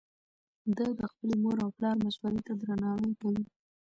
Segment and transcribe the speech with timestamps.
[0.75, 3.43] ده د خپلې مور او پلار مشورې ته درناوی کوي.